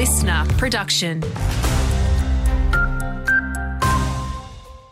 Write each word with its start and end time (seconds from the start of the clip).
listener 0.00 0.46
production. 0.56 1.20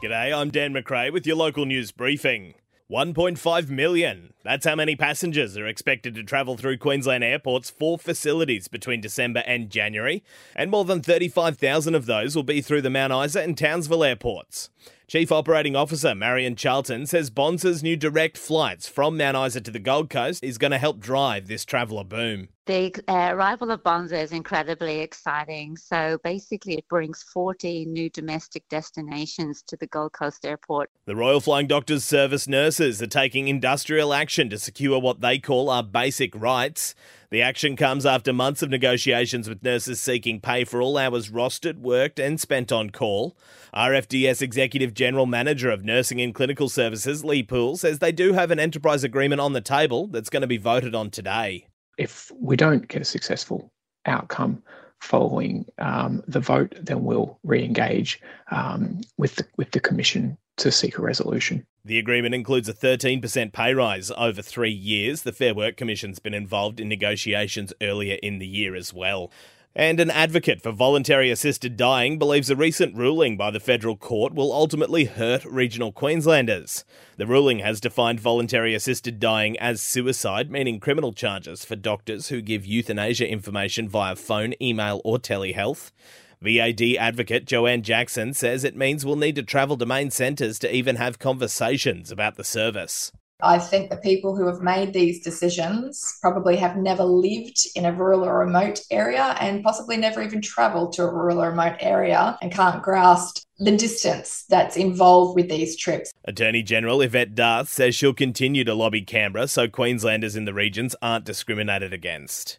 G'day, 0.02 0.36
I'm 0.36 0.50
Dan 0.50 0.74
McRae 0.74 1.10
with 1.10 1.26
your 1.26 1.34
local 1.34 1.64
news 1.64 1.92
briefing. 1.92 2.52
1.5 2.90 3.70
million. 3.70 4.34
That's 4.44 4.66
how 4.66 4.74
many 4.74 4.96
passengers 4.96 5.56
are 5.56 5.66
expected 5.66 6.14
to 6.14 6.22
travel 6.22 6.58
through 6.58 6.76
Queensland 6.76 7.24
Airport's 7.24 7.70
four 7.70 7.98
facilities 7.98 8.68
between 8.68 9.00
December 9.00 9.42
and 9.46 9.70
January, 9.70 10.22
and 10.54 10.70
more 10.70 10.84
than 10.84 11.00
35,000 11.00 11.94
of 11.94 12.04
those 12.04 12.36
will 12.36 12.42
be 12.42 12.60
through 12.60 12.82
the 12.82 12.90
Mount 12.90 13.14
Isa 13.14 13.40
and 13.40 13.56
Townsville 13.56 14.04
airports. 14.04 14.68
Chief 15.08 15.32
Operating 15.32 15.74
Officer 15.74 16.14
Marion 16.14 16.54
Charlton 16.54 17.06
says 17.06 17.30
Bonza's 17.30 17.82
new 17.82 17.96
direct 17.96 18.36
flights 18.36 18.86
from 18.86 19.16
Mount 19.16 19.38
Isa 19.38 19.62
to 19.62 19.70
the 19.70 19.78
Gold 19.78 20.10
Coast 20.10 20.44
is 20.44 20.58
going 20.58 20.72
to 20.72 20.76
help 20.76 21.00
drive 21.00 21.48
this 21.48 21.64
traveller 21.64 22.04
boom. 22.04 22.48
The 22.66 22.94
uh, 23.08 23.30
arrival 23.32 23.70
of 23.70 23.82
Bonza 23.82 24.18
is 24.18 24.32
incredibly 24.32 25.00
exciting. 25.00 25.78
So 25.78 26.18
basically, 26.22 26.74
it 26.74 26.86
brings 26.88 27.22
40 27.22 27.86
new 27.86 28.10
domestic 28.10 28.68
destinations 28.68 29.62
to 29.68 29.78
the 29.78 29.86
Gold 29.86 30.12
Coast 30.12 30.44
Airport. 30.44 30.90
The 31.06 31.16
Royal 31.16 31.40
Flying 31.40 31.68
Doctors 31.68 32.04
Service 32.04 32.46
nurses 32.46 33.00
are 33.00 33.06
taking 33.06 33.48
industrial 33.48 34.12
action 34.12 34.50
to 34.50 34.58
secure 34.58 35.00
what 35.00 35.22
they 35.22 35.38
call 35.38 35.70
our 35.70 35.82
basic 35.82 36.34
rights. 36.34 36.94
The 37.30 37.42
action 37.42 37.76
comes 37.76 38.06
after 38.06 38.32
months 38.32 38.62
of 38.62 38.70
negotiations 38.70 39.50
with 39.50 39.62
nurses 39.62 40.00
seeking 40.00 40.40
pay 40.40 40.64
for 40.64 40.80
all 40.80 40.96
hours 40.96 41.28
rostered, 41.28 41.76
worked, 41.76 42.18
and 42.18 42.40
spent 42.40 42.72
on 42.72 42.88
call. 42.88 43.36
RFDS 43.74 44.40
Executive 44.40 44.94
General 44.94 45.26
Manager 45.26 45.70
of 45.70 45.84
Nursing 45.84 46.22
and 46.22 46.34
Clinical 46.34 46.70
Services, 46.70 47.26
Lee 47.26 47.42
Poole, 47.42 47.76
says 47.76 47.98
they 47.98 48.12
do 48.12 48.32
have 48.32 48.50
an 48.50 48.58
enterprise 48.58 49.04
agreement 49.04 49.42
on 49.42 49.52
the 49.52 49.60
table 49.60 50.06
that's 50.06 50.30
going 50.30 50.40
to 50.40 50.46
be 50.46 50.56
voted 50.56 50.94
on 50.94 51.10
today. 51.10 51.66
If 51.98 52.32
we 52.40 52.56
don't 52.56 52.88
get 52.88 53.02
a 53.02 53.04
successful 53.04 53.70
outcome 54.06 54.62
following 55.00 55.66
um, 55.76 56.22
the 56.26 56.40
vote, 56.40 56.74
then 56.80 57.04
we'll 57.04 57.38
re-engage 57.44 58.22
um, 58.50 59.02
with 59.18 59.36
the 59.36 59.46
with 59.58 59.72
the 59.72 59.80
commission 59.80 60.38
to 60.58 60.70
seek 60.70 60.98
a 60.98 61.02
resolution. 61.02 61.66
The 61.84 61.98
agreement 61.98 62.34
includes 62.34 62.68
a 62.68 62.74
13% 62.74 63.52
pay 63.52 63.72
rise 63.72 64.10
over 64.16 64.42
three 64.42 64.70
years. 64.70 65.22
The 65.22 65.32
Fair 65.32 65.54
Work 65.54 65.76
Commission's 65.76 66.18
been 66.18 66.34
involved 66.34 66.80
in 66.80 66.88
negotiations 66.88 67.72
earlier 67.80 68.18
in 68.22 68.38
the 68.38 68.46
year 68.46 68.74
as 68.74 68.92
well. 68.92 69.30
And 69.74 70.00
an 70.00 70.10
advocate 70.10 70.60
for 70.60 70.72
voluntary 70.72 71.30
assisted 71.30 71.76
dying 71.76 72.18
believes 72.18 72.50
a 72.50 72.56
recent 72.56 72.96
ruling 72.96 73.36
by 73.36 73.52
the 73.52 73.60
federal 73.60 73.96
court 73.96 74.34
will 74.34 74.52
ultimately 74.52 75.04
hurt 75.04 75.44
regional 75.44 75.92
Queenslanders. 75.92 76.84
The 77.16 77.28
ruling 77.28 77.60
has 77.60 77.80
defined 77.80 78.18
voluntary 78.18 78.74
assisted 78.74 79.20
dying 79.20 79.56
as 79.58 79.80
suicide, 79.80 80.50
meaning 80.50 80.80
criminal 80.80 81.12
charges 81.12 81.64
for 81.64 81.76
doctors 81.76 82.28
who 82.28 82.40
give 82.40 82.66
euthanasia 82.66 83.30
information 83.30 83.88
via 83.88 84.16
phone, 84.16 84.52
email, 84.60 85.00
or 85.04 85.18
telehealth. 85.18 85.92
VAD 86.42 86.96
advocate 86.96 87.46
Joanne 87.46 87.82
Jackson 87.82 88.32
says 88.32 88.62
it 88.62 88.76
means 88.76 89.04
we'll 89.04 89.16
need 89.16 89.34
to 89.36 89.42
travel 89.42 89.76
to 89.76 89.86
main 89.86 90.10
centres 90.10 90.58
to 90.60 90.74
even 90.74 90.96
have 90.96 91.18
conversations 91.18 92.12
about 92.12 92.36
the 92.36 92.44
service. 92.44 93.10
I 93.40 93.60
think 93.60 93.88
the 93.88 93.96
people 93.96 94.36
who 94.36 94.46
have 94.48 94.62
made 94.62 94.92
these 94.92 95.22
decisions 95.22 96.18
probably 96.20 96.56
have 96.56 96.76
never 96.76 97.04
lived 97.04 97.68
in 97.76 97.84
a 97.84 97.92
rural 97.92 98.24
or 98.24 98.40
remote 98.40 98.80
area 98.90 99.36
and 99.40 99.62
possibly 99.62 99.96
never 99.96 100.20
even 100.22 100.42
travelled 100.42 100.92
to 100.94 101.02
a 101.02 101.12
rural 101.12 101.40
or 101.40 101.50
remote 101.50 101.76
area 101.78 102.36
and 102.42 102.50
can't 102.50 102.82
grasp 102.82 103.44
the 103.58 103.76
distance 103.76 104.44
that's 104.48 104.76
involved 104.76 105.36
with 105.36 105.48
these 105.48 105.76
trips. 105.76 106.12
Attorney 106.24 106.64
General 106.64 107.00
Yvette 107.00 107.36
D'Ath 107.36 107.68
says 107.68 107.94
she'll 107.94 108.12
continue 108.12 108.64
to 108.64 108.74
lobby 108.74 109.02
Canberra 109.02 109.46
so 109.46 109.68
Queenslanders 109.68 110.34
in 110.34 110.44
the 110.44 110.54
regions 110.54 110.96
aren't 111.00 111.24
discriminated 111.24 111.92
against. 111.92 112.58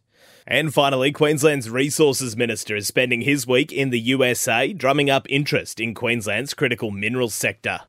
And 0.52 0.74
finally, 0.74 1.12
Queensland's 1.12 1.70
Resources 1.70 2.36
Minister 2.36 2.76
is 2.76 2.88
spending 2.88 3.22
his 3.22 3.46
week 3.46 3.72
in 3.72 3.92
the 3.92 4.00
USA 4.00 4.74
drumming 4.74 5.08
up 5.08 5.28
interest 5.30 5.80
in 5.80 5.94
Queensland's 5.94 6.56
critical 6.56 6.90
minerals 6.90 7.36
sector. 7.36 7.82